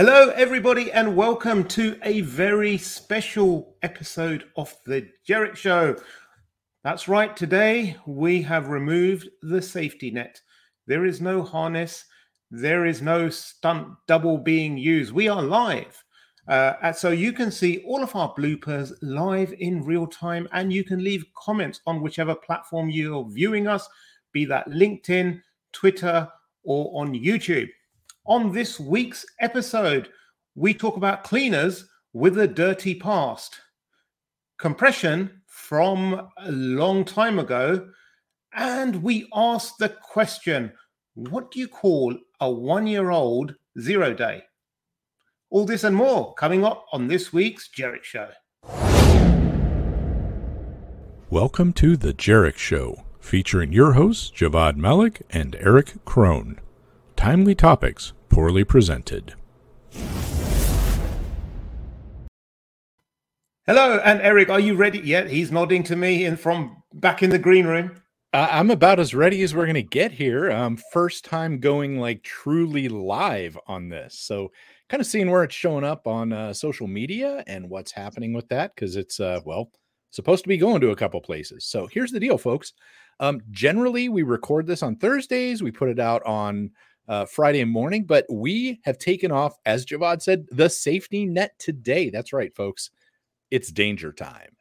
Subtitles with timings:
[0.00, 5.96] Hello, everybody, and welcome to a very special episode of The Jerich Show.
[6.84, 10.40] That's right, today we have removed the safety net.
[10.86, 12.04] There is no harness,
[12.48, 15.12] there is no stunt double being used.
[15.12, 16.04] We are live.
[16.46, 20.84] Uh, so you can see all of our bloopers live in real time, and you
[20.84, 23.88] can leave comments on whichever platform you're viewing us,
[24.30, 25.40] be that LinkedIn,
[25.72, 26.28] Twitter,
[26.62, 27.70] or on YouTube.
[28.28, 30.10] On this week's episode,
[30.54, 33.58] we talk about cleaners with a dirty past,
[34.58, 37.88] compression from a long time ago,
[38.52, 40.74] and we ask the question
[41.14, 44.42] what do you call a one year old zero day?
[45.48, 48.28] All this and more coming up on this week's Jerich Show.
[51.30, 56.60] Welcome to The Jerich Show, featuring your hosts, Javvad Malik and Erich Kron.
[57.16, 59.34] Timely topics poorly presented.
[63.66, 65.28] Hello, and Erich, are you ready yet?
[65.28, 68.00] He's nodding to me and from back in the green room.
[68.32, 70.52] Uh, I'm about as ready as we're going to get here.
[70.52, 74.16] Um, first time going like truly live on this.
[74.20, 74.52] So,
[74.88, 78.48] kind of seeing where it's showing up on uh, social media and what's happening with
[78.50, 79.72] that because it's, uh, well,
[80.10, 81.64] supposed to be going to a couple places.
[81.64, 82.72] So, here's the deal, folks.
[83.18, 86.70] Um, generally, we record this on Thursdays, we put it out on
[87.08, 92.10] uh, Friday morning, but we have taken off, as Javvad said, the safety net today.
[92.10, 92.90] That's right, folks.
[93.50, 94.56] It's danger time.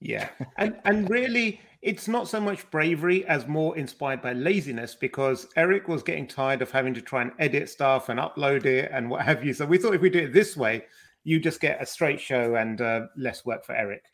[0.00, 0.28] Yeah.
[0.58, 5.88] and and really it's not so much bravery as more inspired by laziness because Erich
[5.88, 9.22] was getting tired of having to try and edit stuff and upload it and what
[9.22, 9.52] have you.
[9.52, 10.84] So we thought if we do it this way,
[11.24, 14.04] you just get a straight show and uh, less work for Erich.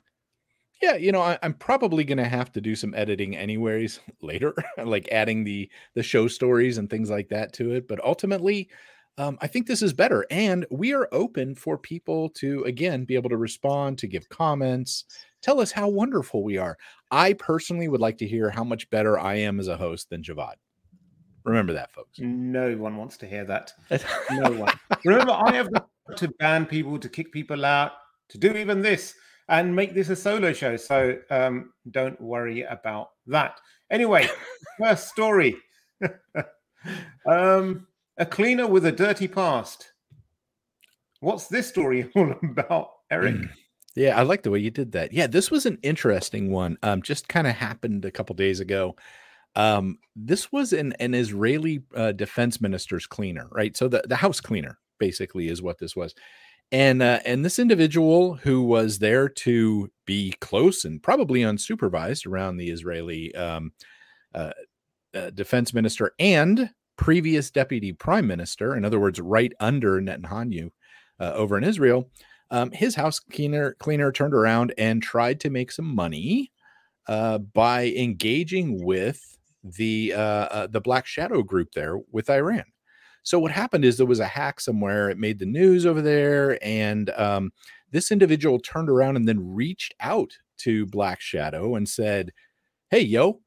[0.80, 4.54] Yeah, you know, I, am probably going to have to do some editing anyways later,
[4.82, 7.88] like adding the the show stories and things like that to it.
[7.88, 8.68] But ultimately,
[9.16, 13.16] um, I think this is better, and we are open for people to again be
[13.16, 15.04] able to respond, to give comments,
[15.42, 16.78] tell us how wonderful we are.
[17.10, 20.22] I personally would like to hear how much better I am as a host than
[20.22, 20.54] Javvad.
[21.44, 22.18] Remember that, folks.
[22.18, 23.72] No one wants to hear that.
[24.30, 24.78] No one.
[25.04, 25.70] Remember, I have
[26.16, 27.92] to ban people, to kick people out,
[28.28, 29.14] to do even this
[29.48, 30.76] and make this a solo show.
[30.76, 33.60] So um, don't worry about that.
[33.90, 34.28] Anyway,
[34.78, 35.56] first story.
[37.26, 37.86] um,
[38.18, 39.92] a cleaner with a dirty past.
[41.20, 43.36] What's this story all about, Erich?
[43.36, 43.50] Mm.
[43.96, 45.12] Yeah, I like the way you did that.
[45.12, 46.78] Yeah, this was an interesting one.
[46.84, 48.94] Um, just kind of happened a couple days ago.
[49.56, 53.76] Um, this was an an Israeli uh, defense minister's cleaner, right?
[53.76, 56.14] So the the house cleaner basically is what this was
[56.70, 62.56] and uh, and this individual who was there to be close and probably unsupervised around
[62.56, 63.72] the Israeli um,
[64.34, 64.52] uh,
[65.14, 70.70] uh, defense minister and previous deputy prime minister, in other words, right under Netanyahu
[71.20, 72.10] uh, over in Israel,
[72.50, 76.52] um, his house cleaner cleaner turned around and tried to make some money
[77.06, 82.64] uh, by engaging with the uh, the Black Shadow group there with Iran.
[83.28, 85.10] So what happened is there was a hack somewhere.
[85.10, 87.52] It made the news over there, and um,
[87.90, 92.32] this individual turned around and then reached out to Black Shadow and said,
[92.90, 93.40] "Hey, yo."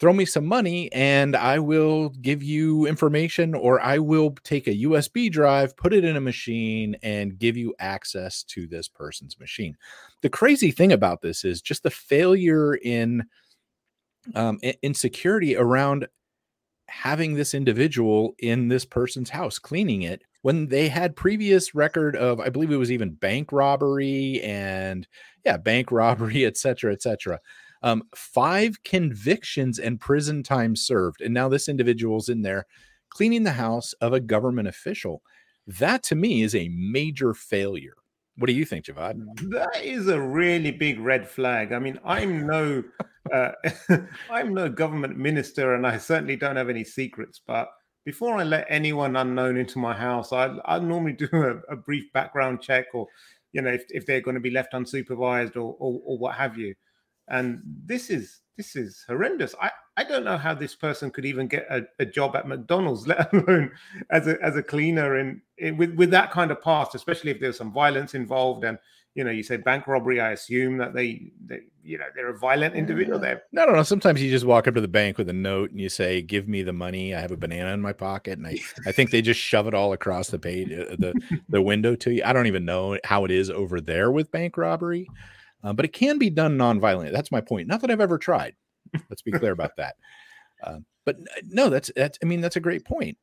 [0.00, 4.78] Throw me some money and I will give you information, or I will take a
[4.78, 9.76] USB drive, put it in a machine, and give you access to this person's machine.
[10.22, 13.22] The crazy thing about this is just the failure in
[14.34, 16.08] um, in security around
[16.88, 22.40] having this individual in this person's house cleaning it when they had previous record of
[22.40, 25.06] i believe it was even bank robbery and
[25.44, 27.38] yeah bank robbery et etc etc
[27.84, 32.66] um, five convictions and prison time served and now this individual's in there
[33.12, 35.22] cleaning the house of a government official.
[35.66, 37.94] That to me is a major failure
[38.36, 39.50] what do you think, Javvad?
[39.50, 41.72] That is a really big red flag.
[41.72, 42.82] I mean, I'm no,
[43.32, 43.52] uh,
[44.30, 47.40] I'm no government minister, and I certainly don't have any secrets.
[47.46, 47.68] But
[48.04, 52.12] before I let anyone unknown into my house, I I normally do a, a brief
[52.12, 53.06] background check, or
[53.52, 56.56] you know, if, if they're going to be left unsupervised or, or or what have
[56.56, 56.74] you.
[57.28, 59.54] And this is this is horrendous.
[59.60, 63.06] I, I don't know how this person could even get a, a job at McDonald's,
[63.06, 63.72] let alone
[64.10, 65.40] as a as a cleaner and
[65.78, 68.64] with with that kind of past, especially if there's some violence involved.
[68.64, 68.78] And
[69.14, 70.20] you know, you say bank robbery.
[70.20, 73.18] I assume that they, they you know, they're a violent individual.
[73.18, 73.82] There, no, no, no.
[73.82, 76.48] Sometimes you just walk up to the bank with a note and you say, "Give
[76.48, 77.14] me the money.
[77.14, 79.74] I have a banana in my pocket," and I, I think they just shove it
[79.74, 82.22] all across the page, uh, the the window to you.
[82.24, 85.08] I don't even know how it is over there with bank robbery.
[85.62, 87.12] Uh, but it can be done non-violently.
[87.12, 87.68] That's my point.
[87.68, 88.54] Not that I've ever tried.
[89.08, 89.94] Let's be clear about that.
[90.62, 92.18] Uh, but no, that's that's.
[92.22, 93.16] I mean, that's a great point.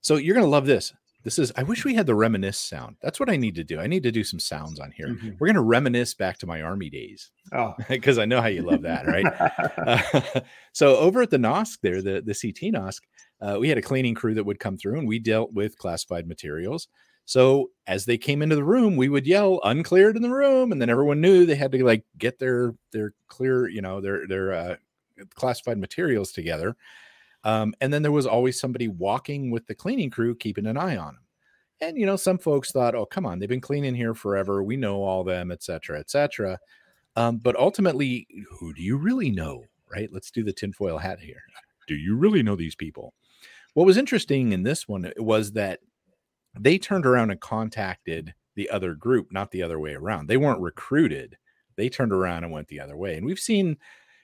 [0.00, 0.92] So you're going to love this.
[1.22, 2.96] This is, I wish we had the reminisce sound.
[3.00, 3.80] That's what I need to do.
[3.80, 5.08] I need to do some sounds on here.
[5.08, 5.36] Mhm.
[5.40, 8.60] We're going to reminisce back to my army days Oh, because I know how you
[8.60, 9.24] love that, right?
[9.86, 10.40] Uh,
[10.74, 13.00] so over at the NOSC there, the, the CT NOSC,
[13.40, 16.26] uh, we had a cleaning crew that would come through and we dealt with classified
[16.28, 16.88] materials.
[17.26, 20.80] So as they came into the room, we would yell uncleared in the room, and
[20.80, 24.52] then everyone knew they had to like get their their clear, you know, their their
[24.52, 24.76] uh,
[25.34, 26.76] classified materials together.
[27.44, 30.96] Um, and then there was always somebody walking with the cleaning crew, keeping an eye
[30.96, 31.24] on them.
[31.80, 34.62] And you know, some folks thought, "Oh, come on, they've been cleaning here forever.
[34.62, 36.58] We know all them, etc., etc."
[37.16, 38.26] Um, but ultimately,
[38.58, 40.12] who do you really know, right?
[40.12, 41.42] Let's do the tinfoil hat here.
[41.86, 43.14] Do you really know these people?
[43.74, 45.80] What was interesting in this one was that
[46.58, 50.28] they turned around and contacted the other group, not the other way around.
[50.28, 51.36] They weren't recruited.
[51.76, 53.16] They turned around and went the other way.
[53.16, 53.76] And we've seen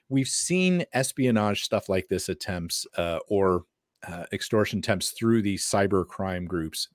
[0.09, 3.63] we've seen espionage stuff like this attempts uh, or
[4.07, 6.89] uh, extortion attempts through these cyber crime groups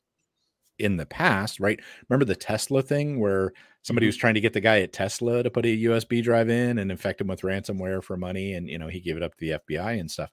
[0.78, 1.80] in the past, right?
[2.08, 3.52] Remember the Tesla thing where
[3.82, 6.78] somebody was trying to get the guy at Tesla to put a USB drive in
[6.78, 9.40] and infect him with ransomware for money, and you know he gave it up to
[9.40, 10.30] the FBI and stuff.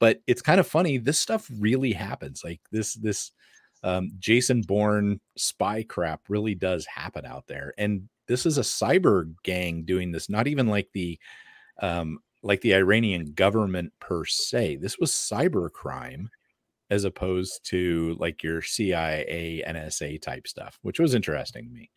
[0.00, 0.98] But it's kind of funny.
[0.98, 2.42] This stuff really happens.
[2.44, 3.30] Like this, this
[3.84, 9.32] um, Jason Bourne spy crap really does happen out there, and this is a cyber
[9.44, 10.28] gang doing this.
[10.28, 11.18] Not even like the
[11.80, 14.76] um, like the Iranian government per se.
[14.76, 16.30] This was cyber crime
[16.90, 21.90] as opposed to like your CIA, NSA type stuff, which was interesting to me.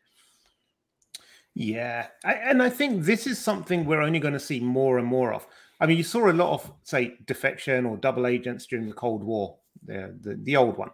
[1.53, 5.07] Yeah, I, and I think this is something we're only going to see more and
[5.07, 5.47] more of.
[5.79, 9.23] I mean, you saw a lot of, say, defection or double agents during the Cold
[9.23, 10.91] War, the the, the old one,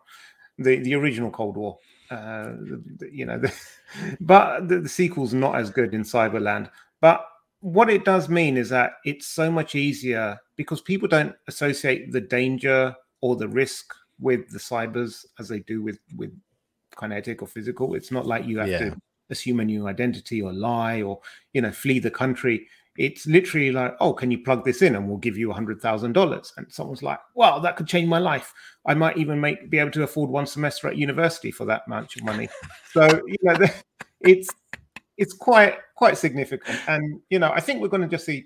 [0.57, 1.77] the the original Cold War.
[2.11, 2.53] Uh,
[3.11, 3.53] you know, the,
[4.21, 6.69] but the, the sequel's not as good in Cyberland.
[7.01, 7.25] But
[7.61, 12.21] what it does mean is that it's so much easier because people don't associate the
[12.21, 16.31] danger or the risk with the cybers as they do with with
[16.95, 17.95] kinetic or physical.
[17.95, 18.79] It's not like you have Yeah.
[18.89, 21.19] to assume a new identity or lie or
[21.53, 22.67] you know flee the country
[22.97, 25.81] it's literally like oh can you plug this in and we'll give you a hundred
[25.81, 26.53] thousand dollars?
[26.57, 28.53] And someone's like well that could change my life.
[28.85, 32.17] I might even make be able to afford one semester at university for that much
[32.17, 32.49] of money.
[32.91, 33.57] So you know
[34.21, 34.49] it's
[35.17, 36.79] it's quite quite significant.
[36.87, 38.45] And you know i think we're going to just see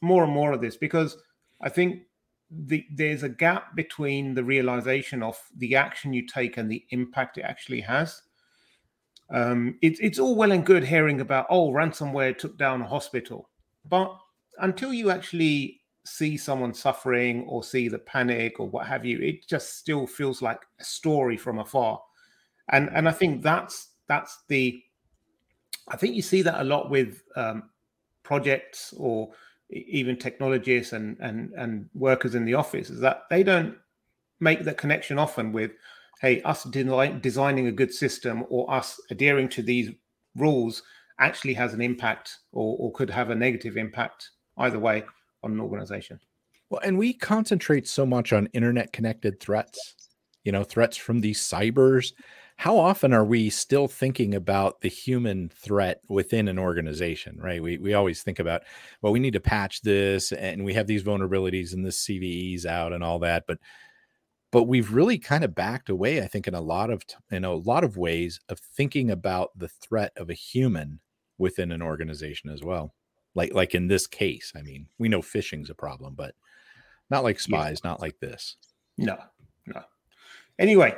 [0.00, 1.16] more and more of this because
[1.62, 2.02] i think
[2.50, 7.38] the, there's a gap between the realization of the action you take and the impact
[7.38, 8.20] it actually has
[9.32, 13.48] um, it's it's all well and good hearing about oh ransomware took down a hospital,
[13.88, 14.14] but
[14.58, 19.46] until you actually see someone suffering or see the panic or what have you, it
[19.46, 22.00] just still feels like a story from afar,
[22.70, 24.82] and and I think that's that's the
[25.88, 27.70] I think you see that a lot with um,
[28.22, 29.30] projects or
[29.70, 33.76] even technologists and and and workers in the office is that they don't
[34.40, 35.70] make that connection often with
[36.22, 39.90] hey, us design, designing a good system or us adhering to these
[40.36, 40.82] rules
[41.18, 45.02] actually has an impact or, or could have a negative impact either way
[45.42, 46.18] on an organization.
[46.70, 49.94] Well, and we concentrate so much on internet connected threats,
[50.44, 52.12] you know, threats from these cybers.
[52.56, 57.60] How often are we still thinking about the human threat within an organization, right?
[57.60, 58.62] We, we always think about,
[59.00, 62.92] well, we need to patch this and we have these vulnerabilities and this CVE's out
[62.92, 63.44] and all that.
[63.48, 63.58] But
[64.52, 67.54] but we've really kind of backed away, I think, in a lot of in a
[67.54, 71.00] lot of ways of thinking about the threat of a human
[71.38, 72.94] within an organization as well.
[73.34, 76.34] Like like in this case, I mean, we know phishing's a problem, but
[77.10, 77.42] not like Yeah.
[77.42, 78.56] spies, not like this.
[78.98, 79.16] No,
[79.66, 79.82] no.
[80.58, 80.94] Anyway,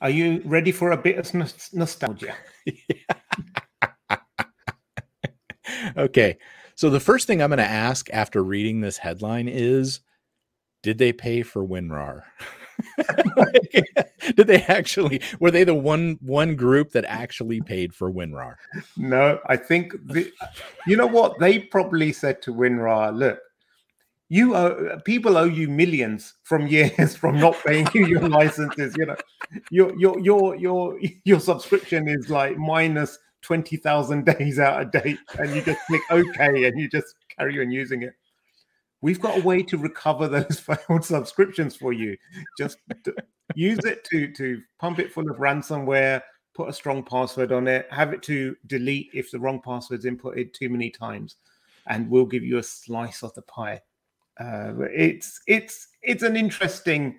[0.00, 2.34] are you ready for a bit of nos- nostalgia?
[5.96, 6.38] okay.
[6.74, 10.00] So the first thing I'm going to ask after reading this headline is
[10.82, 12.22] did they pay for WinRAR?
[14.34, 18.54] did they actually were they the one one group that actually paid for WinRAR?
[18.96, 20.30] No, I think the,
[20.86, 23.16] you know what they probably said to WinRAR.
[23.16, 23.40] Look,
[24.28, 28.94] you owe, people owe you millions from years from not paying you your licenses.
[28.96, 29.16] You know,
[29.70, 35.18] your your your your your subscription is like minus twenty thousand days out of date,
[35.38, 38.14] and you just click OK and you just carry on using it.
[39.02, 42.16] We've got a way to recover those failed subscriptions for you.
[42.58, 42.78] Just
[43.54, 46.22] use it to to pump it full of ransomware
[46.54, 50.52] put a strong password on it, have it to delete if the wrong password's inputted
[50.52, 51.36] too many times,
[51.86, 53.80] and we'll give you a slice of the pie.
[54.38, 57.18] Uh, it's it's it's an interesting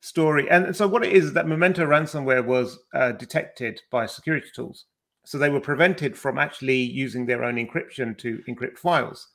[0.00, 4.86] story, and so what it is that Memento ransomware was uh, detected by security tools,
[5.24, 9.28] so they were prevented from actually using their own encryption to encrypt files,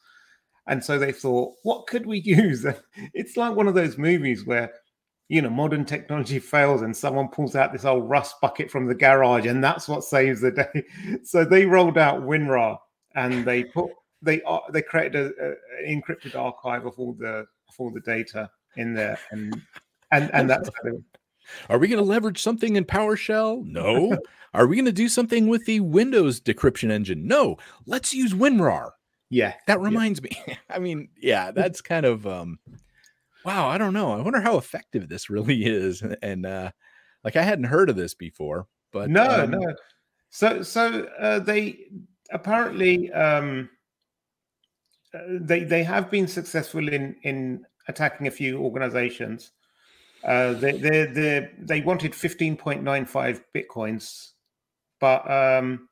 [0.68, 2.66] and so they thought, what could we use?
[3.14, 4.72] It's like one of those movies where
[5.30, 8.96] you know modern technology fails and someone pulls out this old rust bucket from the
[8.96, 10.84] garage and that's what saves the day
[11.24, 12.78] so they rolled out winrar
[13.16, 15.56] and they put they uh, they created an
[15.86, 19.62] encrypted archive of all the of all the data in there and
[20.12, 20.70] and and that's
[21.70, 23.66] are we going to leverage something in PowerShell?
[23.66, 24.18] No.
[24.54, 27.28] Are we going to do something with the Windows decryption engine?
[27.28, 27.58] No.
[27.86, 28.92] Let's use WinRAR.
[29.30, 29.54] Yeah.
[29.68, 30.40] That reminds yeah.
[30.48, 30.58] me.
[30.70, 32.60] I mean, yeah, that's kind of um
[33.46, 34.12] wow, I don't know.
[34.14, 36.04] I wonder how effective this really is.
[36.22, 36.72] And uh
[37.24, 39.76] like I hadn't heard of this before, but no, um, no.
[40.30, 41.86] So so uh, they
[42.32, 43.70] apparently um
[45.14, 49.52] uh, they they have been successful in in attacking a few organizations.
[50.24, 54.32] Uh, they they they they wanted fifteen point nine five bitcoins,
[55.00, 55.88] but um,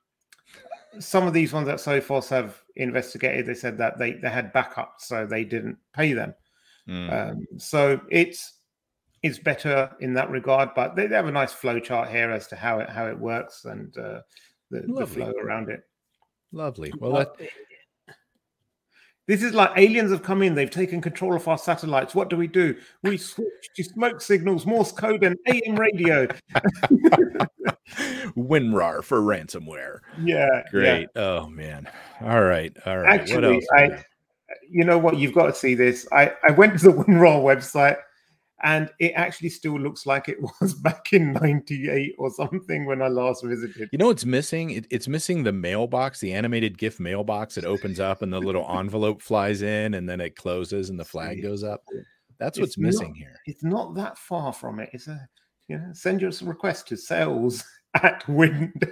[1.00, 5.00] some of these ones that Sophos have investigated, they said that they they had backups,
[5.00, 6.34] so they didn't pay them.
[6.88, 7.32] Mm.
[7.32, 8.54] Um, so it's
[9.24, 12.48] it's better in that regard, but they, they, have a nice flow chart here as
[12.48, 14.22] to how it how it works and uh,
[14.70, 15.82] the, the flow around it.
[16.52, 16.94] Lovely.
[17.00, 17.30] Well, that...
[19.28, 20.54] this is like aliens have come in.
[20.54, 22.14] They've taken control of our satellites.
[22.14, 22.76] What do we do?
[23.04, 26.28] We switch to smoke signals, Morse code, and AM radio.
[28.36, 30.00] WinRAR for ransomware.
[30.22, 30.64] Yeah.
[30.72, 31.10] Great.
[31.16, 31.22] Yeah.
[31.22, 31.88] Oh man.
[32.22, 32.76] All right.
[32.86, 33.22] All right.
[33.22, 34.04] Actually, I,
[34.70, 35.18] you know what?
[35.18, 36.08] You've got to see this.
[36.12, 37.98] I, I went to the WinRAR website
[38.64, 43.08] and it actually still looks like it was back in 98 or something when I
[43.08, 43.90] last visited.
[43.92, 44.72] You know it's missing?
[44.72, 47.58] It, it's missing the mailbox, the animated GIF mailbox.
[47.58, 51.06] It opens up and the little envelope flies in and then it closes and the
[51.06, 51.84] flag goes up.
[52.40, 53.40] That's what's it's missing not, here.
[53.46, 54.90] It's not that far from it.
[54.94, 55.28] It's a,
[55.68, 57.64] you know, send your request to sales
[58.04, 58.88] at Wind.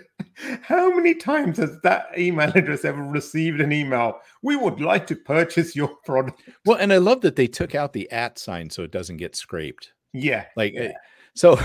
[0.62, 4.20] How many times has that email address ever received an email?
[4.42, 6.42] We would like to purchase your product.
[6.65, 9.36] Well, and I love that they took out the at sign so it doesn't get
[9.36, 9.94] scraped.
[10.13, 10.46] Yeah.
[10.56, 10.94] Like, yeah.
[11.36, 11.60] so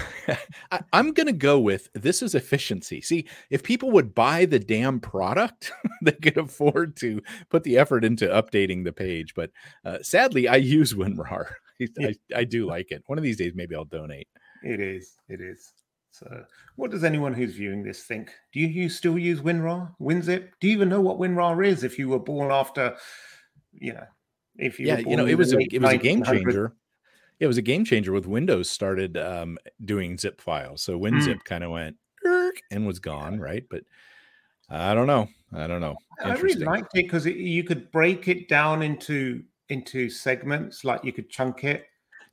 [0.70, 3.00] I, am going to go with this is efficiency.
[3.00, 5.72] See, if people would buy the damn product,
[6.02, 9.34] they could afford to put the effort into updating the page.
[9.34, 9.50] But
[9.84, 11.46] uh, sadly, I use WinRAR.
[12.00, 13.02] I, I do like it.
[13.06, 14.28] One of these days, maybe I'll donate.
[14.62, 15.16] It is.
[15.28, 15.72] It is.
[16.10, 16.44] So,
[16.76, 18.32] what does anyone who's viewing this think?
[18.52, 20.48] Do you still use WinRAR, WinZip?
[20.60, 21.84] Do you even know what WinRAR is?
[21.84, 22.96] If you were born after,
[23.72, 24.06] you know,
[24.56, 26.72] if you yeah, you know, it was a it was a game changer.
[27.38, 30.82] It was a game changer with Windows started um, doing zip files.
[30.82, 31.44] So WinZip mm.
[31.44, 31.96] kind of went
[32.72, 33.64] and was gone, right?
[33.70, 33.84] But
[34.68, 35.28] I don't know.
[35.54, 35.96] I don't know.
[36.24, 41.12] I really liked it because you could break it down into into segments, like you
[41.12, 41.86] could chunk it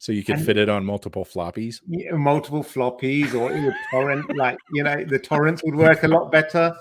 [0.06, 1.82] so you could and, fit it on multiple floppies?
[1.88, 6.08] Yeah, multiple floppies or it would torrent like you know the torrents would work a
[6.08, 6.78] lot better.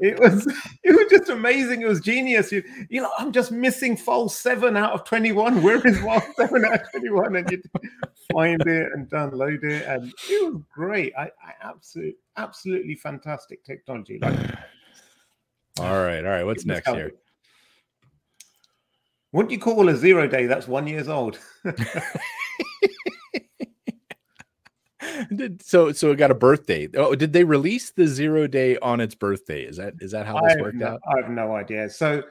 [0.00, 0.44] It was
[0.82, 1.82] it was just amazing.
[1.82, 2.50] It was genius.
[2.50, 6.64] You, you know i'm just missing file 7 out of 21 where is file 7
[6.64, 7.62] out of 21 and you
[8.32, 9.86] find it and download it.
[9.86, 11.12] And it was great.
[11.16, 14.18] I, I absolutely absolutely fantastic technology.
[14.20, 14.36] Like
[15.78, 16.44] all right all right.
[16.44, 17.12] What's next here
[19.34, 21.40] what do you call a zero day that's one years old?
[25.34, 26.88] did, so so it got a birthday.
[26.94, 29.64] Oh, did they release the zero day on its birthday?
[29.64, 31.00] Is that is that how this worked no, out?
[31.08, 31.90] I have no idea.
[31.90, 32.22] So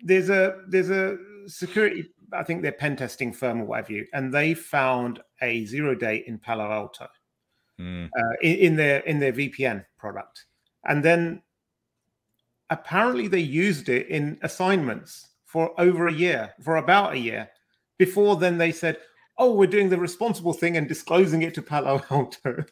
[0.00, 2.06] there's a there's a security.
[2.32, 6.24] I think they're pen testing firm or whatever you, and they found a zero day
[6.26, 7.06] in Palo Alto
[7.78, 8.06] mm.
[8.06, 10.46] uh, in, in their in their VPN product,
[10.86, 11.42] and then
[12.70, 17.48] apparently they used it in assignments for over a year, for about a year.
[17.96, 18.98] Before then, they said,
[19.38, 22.64] "Oh, we're doing the responsible thing and disclosing it to Palo Alto."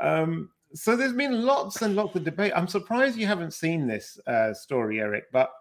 [0.00, 2.52] um, so there's been lots and lots of debate.
[2.56, 5.26] I'm surprised you haven't seen this uh, story, Erich.
[5.32, 5.52] But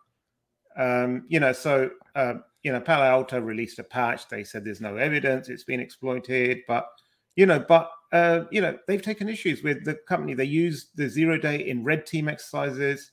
[0.75, 4.27] um, you know, so uh, you know, Palo Alto released a patch.
[4.27, 6.61] They said there's no evidence; it's been exploited.
[6.67, 6.87] But
[7.35, 10.33] you know, but uh, you know, they've taken issues with the company.
[10.33, 13.11] They used the zero day in red team exercises,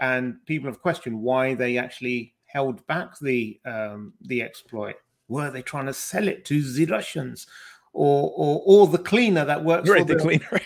[0.00, 4.96] and people have questioned why they actually held back the um, the exploit?
[5.28, 7.46] Were they trying to sell it to the Russians,
[7.92, 10.60] or or, or the cleaner that works right, for the, cleaner?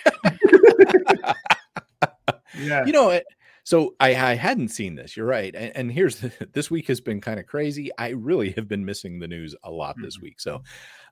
[2.58, 3.10] yeah, you know.
[3.10, 3.24] it.
[3.64, 5.16] So I, I hadn't seen this.
[5.16, 7.90] You're right, and, and here's the, this week has been kind of crazy.
[7.98, 10.24] I really have been missing the news a lot this mm-hmm.
[10.24, 10.40] week.
[10.40, 10.62] So,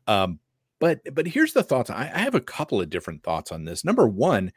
[0.07, 0.39] um,
[0.79, 1.91] but but here's the thoughts.
[1.91, 3.85] I, I have a couple of different thoughts on this.
[3.85, 4.53] Number one,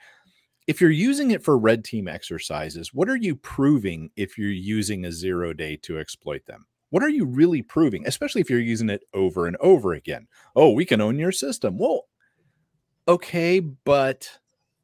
[0.68, 5.06] if you're using it for red team exercises, what are you proving if you're using
[5.06, 6.66] a zero day to exploit them?
[6.90, 10.28] What are you really proving, especially if you're using it over and over again?
[10.56, 11.78] Oh, we can own your system.
[11.78, 12.06] Well,
[13.08, 14.30] okay, but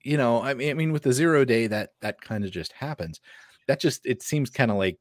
[0.03, 2.73] you know, I mean, I mean, with the zero day, that that kind of just
[2.73, 3.21] happens.
[3.67, 4.99] That just it seems kind of like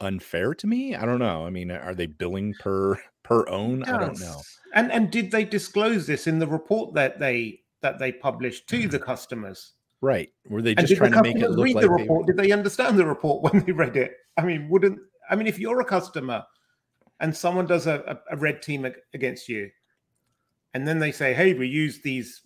[0.00, 0.94] unfair to me.
[0.94, 1.46] I don't know.
[1.46, 3.82] I mean, are they billing per per own.
[3.84, 4.40] I don't know.
[4.74, 8.86] And and did they disclose this in the report that they that they published to
[8.86, 9.04] the mm-hmm.
[9.04, 9.72] customers?
[10.04, 10.30] Right.
[10.50, 12.26] Were they just trying the to make it look read like the they report?
[12.26, 14.18] Did they understand the report when they read it?
[14.36, 14.98] I mean, wouldn't
[15.30, 16.44] I mean if you're a customer
[17.20, 19.70] and someone does a, a, a red team against you,
[20.74, 22.42] and then they say, "Hey, we use these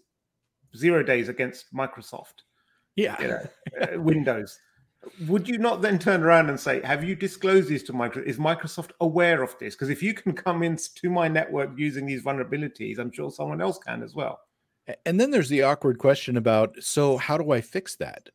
[0.76, 2.44] zero days against Microsoft,
[2.94, 3.20] Yeah.
[3.20, 3.46] you know,
[3.80, 4.60] uh, Windows."
[5.26, 8.26] Would you not then turn around and say, "Have you disclosed these to Microsoft?
[8.26, 9.74] Is Microsoft aware of this?
[9.74, 13.78] Because if you can come into my network using these vulnerabilities, I'm sure someone else
[13.78, 14.38] can as well."
[15.04, 18.30] And then there's the awkward question about so how do I fix that?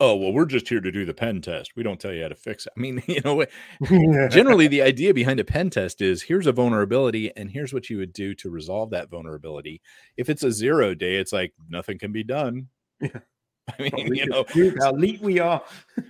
[0.00, 1.72] Oh, well, we're just here to do the pen test.
[1.74, 2.72] We don't tell you how to fix it.
[2.76, 3.44] I mean, you know,
[4.28, 7.98] generally the idea behind a pen test is here's a vulnerability and here's what you
[7.98, 9.82] would do to resolve that vulnerability.
[10.16, 12.68] If it's a zero day, it's like nothing can be done.
[13.00, 13.20] Yeah.
[13.78, 14.46] I mean, you know,
[14.80, 15.62] how elite we are.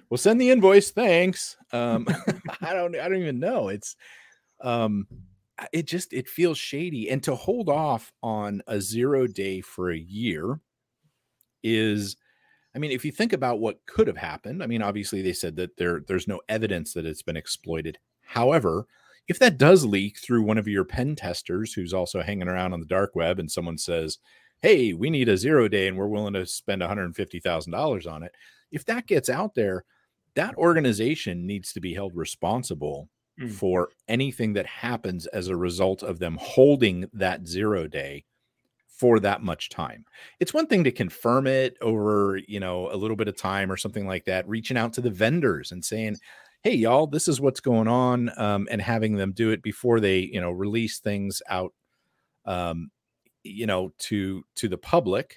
[0.08, 0.92] we'll send the invoice.
[0.92, 1.56] Thanks.
[1.72, 2.06] Um,
[2.60, 3.66] I don't, I don't even know.
[3.66, 3.96] It's,
[4.60, 5.08] um,
[5.72, 7.10] it just, it feels shady.
[7.10, 10.60] And to hold off on a zero day for a year
[11.62, 12.16] is,
[12.74, 15.56] I mean, if you think about what could have happened, I mean, obviously they said
[15.56, 17.98] that there, there's no evidence that it's been exploited.
[18.20, 18.86] However,
[19.26, 22.80] if that does leak through one of your pen testers who's also hanging around on
[22.80, 24.18] the dark web and someone says,
[24.60, 28.32] Hey, we need a zero day and we're willing to spend $150,000 on it.
[28.72, 29.84] If that gets out there,
[30.34, 33.08] that organization needs to be held responsible
[33.40, 33.52] Mm.
[33.52, 38.24] for anything that happens as a result of them holding that zero day
[38.88, 40.04] for that much time.
[40.40, 43.76] It's one thing to confirm it over, you know, a little bit of time or
[43.76, 46.16] something like that, reaching out to the vendors and saying,
[46.62, 50.18] "Hey, y'all, this is what's going on," um, and having them do it before they,
[50.18, 51.72] you know, release things out,
[52.46, 52.90] um,
[53.44, 55.36] you know, to to the public.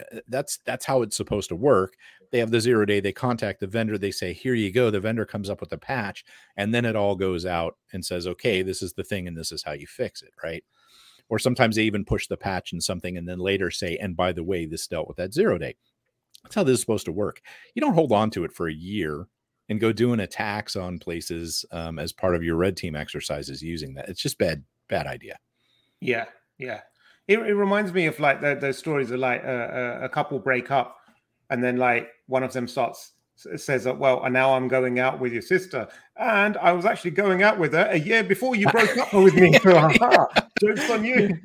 [0.00, 1.94] Uh, That's that's how it's supposed to work.
[2.32, 2.98] They have the zero day.
[2.98, 3.98] They contact the vendor.
[3.98, 6.24] They say, "Here you go." The vendor comes up with a patch,
[6.56, 9.52] and then it all goes out and says, "Okay, this is the thing, and this
[9.52, 10.64] is how you fix it." Right?
[11.32, 14.32] or sometimes they even push the patch and something and then later say, and by
[14.32, 15.74] the way, this dealt with that zero day.
[16.42, 17.40] That's how this is supposed to work.
[17.74, 19.26] You don't hold on to it for a year
[19.70, 23.94] and go doing attacks on places um, as part of your red team exercises using
[23.94, 24.10] that.
[24.10, 25.38] It's just bad, bad idea.
[26.00, 26.26] Yeah,
[26.58, 26.80] yeah.
[27.28, 30.70] It, it reminds me of like the, those stories of like uh, a couple break
[30.70, 30.98] up,
[31.52, 35.20] and then like one of them starts says, uh, "Well, and now I'm going out
[35.20, 35.86] with your sister,
[36.16, 39.34] and I was actually going out with her a year before you broke up with
[39.34, 39.52] me."
[40.60, 41.36] Jokes on you.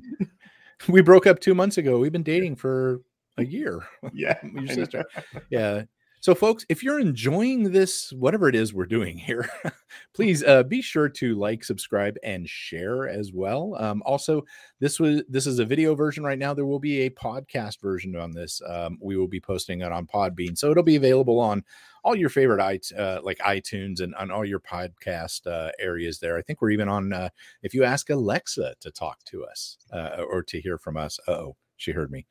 [0.88, 2.00] We broke up two months ago.
[2.00, 3.02] We've been dating for
[3.38, 3.86] a year.
[4.14, 5.04] Yeah, your sister.
[5.50, 5.84] yeah.
[6.20, 9.48] So, folks, if you're enjoying this, whatever it is we're doing here,
[10.16, 13.76] please uh, be sure to like, subscribe, and share as well.
[13.80, 14.44] Um, also,
[14.80, 16.56] this was this is a video version right now.
[16.56, 18.62] There will be a podcast version on this.
[18.68, 21.64] Um, we will be posting it on Podbean, so it'll be available on
[22.04, 26.20] all your favorite i uh, like iTunes and on all your podcast uh, areas.
[26.20, 27.14] There, I think we're even on.
[27.14, 27.30] Uh,
[27.62, 31.56] if you ask Alexa to talk to us uh, or to hear from us, oh,
[31.78, 32.26] she heard me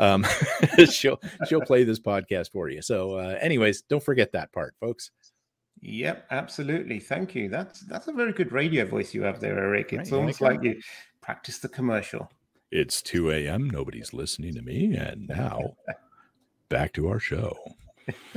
[0.00, 0.24] um
[0.90, 5.10] she'll she'll play this podcast for you so uh anyways don't forget that part folks
[5.82, 6.98] Yep, absolutely.
[7.00, 7.48] Thank you.
[7.48, 9.94] That's that's a very good radio voice you have there, Erich.
[9.94, 10.78] It's like almost like you
[11.22, 12.30] practice the commercial.
[12.70, 15.58] it's 2 a.m nobody's listening to me and now
[16.68, 17.56] back to our show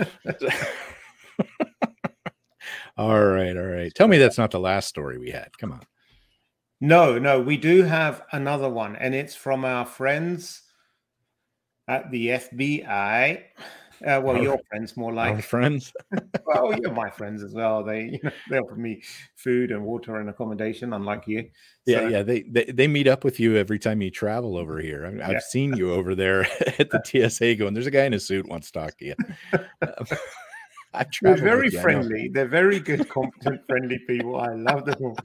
[2.98, 5.82] all right all right tell me that's not the last story we had come on
[6.82, 10.63] No, no, we do have another one, and it's from our friends
[11.88, 13.44] at the FBI.
[14.06, 15.44] Uh, well, Our- your friends more our like.
[15.44, 15.94] friends
[16.46, 17.84] Well, you're my friends as well.
[17.86, 19.02] They you know, they offer me
[19.38, 21.50] food and water and accommodation, unlike you.
[21.86, 24.80] yeah So- yeah they, they they meet up with you every time you travel over
[24.80, 25.40] here I, i've Yeah.
[25.40, 26.42] seen you over there
[26.80, 29.16] at the tsa going there's a guy in a suit wants to talk to you
[29.54, 30.06] Um,
[30.94, 31.82] i've They're very I know.
[31.82, 32.28] friendly.
[32.34, 34.36] They're very good, competent, friendly people.
[34.36, 35.18] I love them all.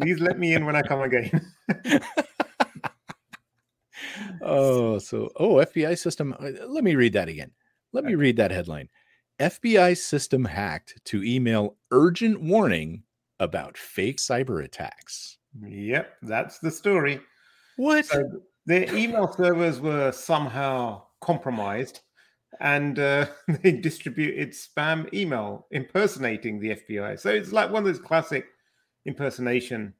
[0.00, 1.30] Please let me in when I come again.
[4.42, 6.34] Oh, so oh, FBI system.
[6.38, 7.52] uh, Let me read that again.
[7.92, 8.88] Let me read that headline.
[9.40, 13.04] FBI system hacked to email urgent warning
[13.38, 15.38] about fake cyber attacks.
[15.60, 17.20] Yep, that's the story.
[17.76, 18.06] What?
[18.06, 22.00] So their email servers were somehow compromised
[22.60, 23.26] and uh,
[23.62, 27.18] they distributed spam email impersonating the FBI.
[27.18, 28.46] So it's like one of those classic
[29.06, 29.94] impersonation,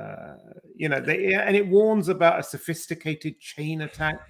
[0.00, 0.36] uh,
[0.76, 4.20] you know, they, and it warns about a sophisticated chain attack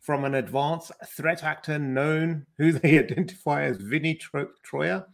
[0.00, 5.06] from an advanced threat actor known who they identify as Vinny Tro- Troia.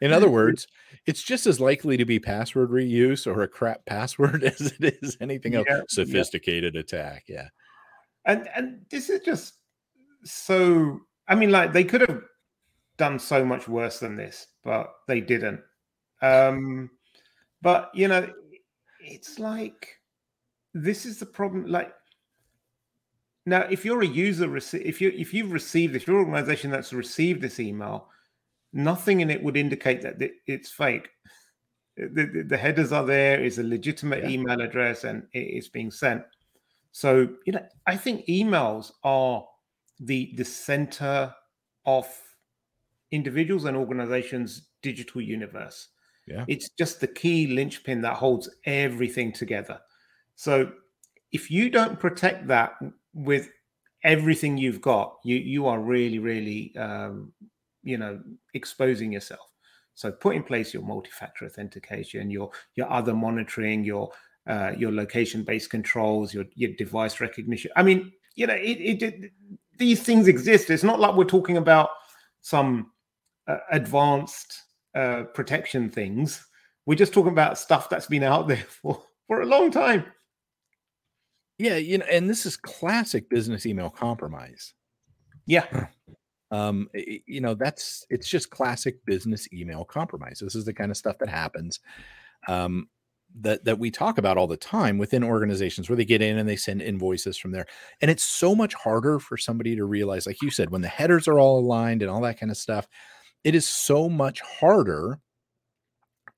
[0.00, 0.66] In other words,
[1.06, 5.16] it's just as likely to be password reuse or a crap password as it is
[5.20, 5.66] anything else.
[5.68, 5.82] Yeah, yeah.
[5.88, 7.24] Sophisticated attack.
[7.28, 7.48] Yeah.
[8.26, 9.54] and and this is just
[10.24, 12.22] so i mean like they could have
[12.96, 15.60] done so much worse than this but they didn't
[16.22, 16.88] um
[17.60, 18.26] but you know
[19.04, 20.00] it's like
[20.72, 21.66] this is the problem.
[21.66, 21.92] Like
[23.46, 27.40] now, if you're a user, if you if you've received if your organization that's received
[27.40, 28.08] this email,
[28.72, 31.08] nothing in it would indicate that it's fake.
[31.96, 34.30] The, the, the headers are there, is a legitimate yeah.
[34.30, 36.22] email address, and it's being sent.
[36.90, 39.46] So you know, I think emails are
[40.00, 41.32] the the center
[41.86, 42.06] of
[43.12, 45.88] individuals and organizations' digital universe.
[46.26, 46.44] Yeah.
[46.48, 49.78] It's just the key linchpin that holds everything together.
[50.36, 50.72] So
[51.32, 52.72] if you don't protect that
[53.12, 53.50] with
[54.02, 57.32] everything you've got, you you are really, really um,
[57.82, 58.20] you know,
[58.54, 59.50] exposing yourself.
[59.94, 64.10] So put in place your multi-factor authentication, your your other monitoring, your
[64.46, 67.70] uh, your location-based controls, your your device recognition.
[67.76, 69.32] I mean, you know, it, it, it
[69.78, 70.70] these things exist.
[70.70, 71.90] It's not like we're talking about
[72.40, 72.90] some
[73.46, 74.62] uh, advanced
[74.94, 76.46] uh, protection things.
[76.86, 80.04] We're just talking about stuff that's been out there for for a long time.
[81.58, 84.74] Yeah, you know, and this is classic business email compromise.
[85.46, 85.86] Yeah.
[86.50, 90.40] Um, you know, that's it's just classic business email compromise.
[90.40, 91.80] This is the kind of stuff that happens.
[92.48, 92.88] Um,
[93.40, 96.48] that that we talk about all the time within organizations where they get in and
[96.48, 97.66] they send invoices from there
[98.00, 101.26] and it's so much harder for somebody to realize like you said when the headers
[101.26, 102.86] are all aligned and all that kind of stuff
[103.44, 105.20] it is so much harder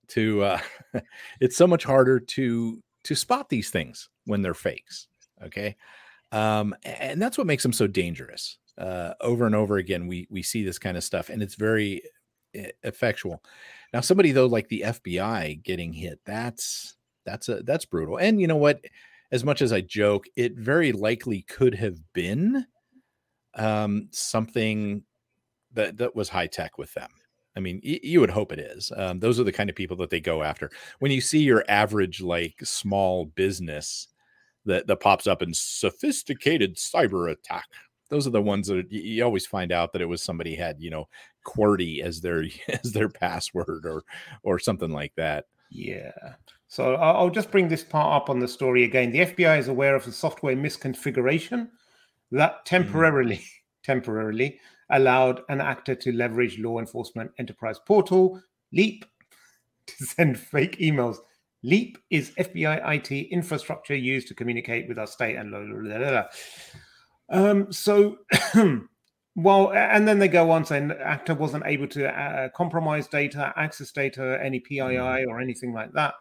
[0.08, 0.60] to uh
[1.40, 5.08] it's so much harder to to spot these things when they're fakes
[5.42, 5.76] okay
[6.32, 10.42] um and that's what makes them so dangerous uh over and over again we we
[10.42, 12.02] see this kind of stuff and it's very
[12.82, 13.42] effectual
[13.92, 18.18] now, somebody though like the FBI getting hit, that's that's a that's brutal.
[18.18, 18.84] And you know what?
[19.32, 22.66] As much as I joke, it very likely could have been
[23.54, 25.02] um, something
[25.76, 27.10] that that was high tech with them.
[27.56, 28.92] I mean, y- you would hope it is.
[28.96, 30.70] Um, those are the kind of people that they go after.
[30.98, 34.08] When you see your average like small business
[34.66, 37.66] that that pops up in sophisticated cyber attack,
[38.10, 40.90] those are the ones that you always find out that it was somebody had you
[40.90, 41.08] know
[41.46, 44.04] QWERTY as their as their password or
[44.42, 45.46] or something like that.
[45.70, 46.12] Yeah.
[46.68, 49.12] So I'll just bring this part up on the story again.
[49.12, 51.68] The FBI is aware of the software misconfiguration
[52.32, 52.64] that mm.
[52.64, 53.50] temporarily mm.
[53.82, 54.58] temporarily
[54.90, 58.40] allowed an actor to leverage law enforcement enterprise portal
[58.72, 59.04] LEEP
[59.86, 61.18] to send fake emails.
[61.62, 66.24] LEEP is FBI IT infrastructure used to communicate with our state and blah, blah, blah,
[67.28, 68.18] um, so,
[69.36, 73.90] well, and then they go on saying actor wasn't able to uh, compromise data, access
[73.90, 76.14] data, any PII or anything like that,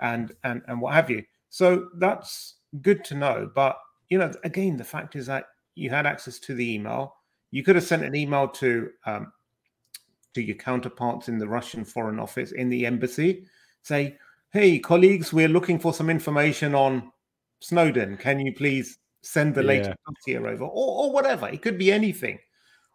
[0.00, 1.22] and and and what have you.
[1.50, 3.50] So that's good to know.
[3.54, 7.14] But you know, again, the fact is that you had access to the email.
[7.52, 9.32] You could have sent an email to um,
[10.34, 13.44] to your counterparts in the Russian Foreign Office in the embassy,
[13.82, 14.18] say,
[14.52, 17.12] "Hey, colleagues, we're looking for some information on
[17.60, 18.16] Snowden.
[18.16, 19.68] Can you please send the yeah.
[19.68, 21.48] latest dossier over, or, or whatever.
[21.48, 22.38] It could be anything,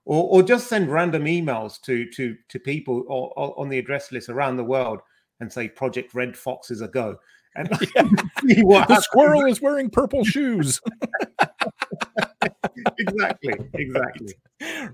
[0.05, 4.11] or, or just send random emails to to to people or, or on the address
[4.11, 4.99] list around the world
[5.39, 7.17] and say Project Red Fox is a go.
[7.55, 10.79] And the squirrel is wearing purple shoes.
[12.99, 14.33] exactly, exactly.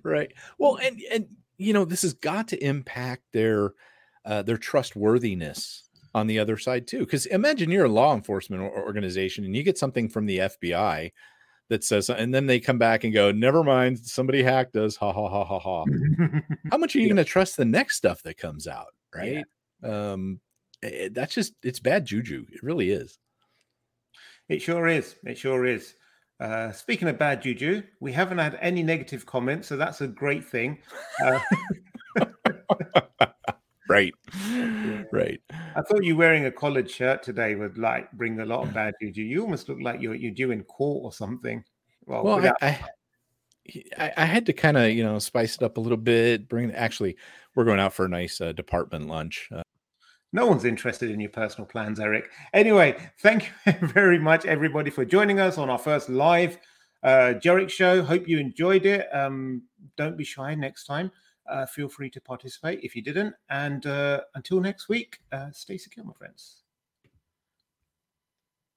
[0.04, 0.32] Right.
[0.58, 3.74] Well, and and you know this has got to impact their
[4.26, 7.00] uh, their trustworthiness on the other side too.
[7.00, 11.12] Because imagine you're a law enforcement organization and you get something from the FBI
[11.70, 15.12] that says, and then they come back and go, "Never mind, somebody hacked us." Ha
[15.12, 15.86] ha ha ha ha.
[16.72, 17.14] How much are you yeah.
[17.14, 18.94] going to trust the next stuff that comes out?
[19.16, 19.44] Right.
[19.84, 20.12] Yeah.
[20.12, 20.40] Um,
[20.82, 22.46] it, eh, that's just it's bad juju.
[22.52, 23.18] It really is.
[24.50, 25.16] It sure is.
[25.24, 25.96] It sure is.
[26.44, 30.44] Uh, speaking of bad juju, we haven't had any negative comments, so that's a great
[30.44, 30.78] thing.
[31.24, 31.40] Uh,
[33.90, 34.14] right.
[34.50, 35.04] Yeah.
[35.14, 35.40] Right.
[35.50, 38.94] I thought you wearing a collared shirt today would like bring a lot of bad
[39.02, 39.22] juju.
[39.22, 41.64] You almost look like you're you're due in court or something.
[42.06, 42.58] Well, well without...
[42.62, 42.78] I,
[43.98, 46.50] I, I had to kind of you know spice it up a little bit.
[46.50, 47.16] Bring actually,
[47.56, 49.50] we're going out for a nice uh, department lunch.
[50.34, 52.30] No one's interested in your personal plans, Erich.
[52.54, 56.58] Anyway, thank you very much, everybody, for joining us on our first live
[57.04, 58.04] uh, Jerich show.
[58.04, 59.08] Hope you enjoyed it.
[59.14, 59.64] Um,
[59.96, 61.12] don't be shy next time
[61.48, 63.36] uh, feel free to participate if you didn't.
[63.50, 66.63] And uh, until next week, uh, stay secure, my friends.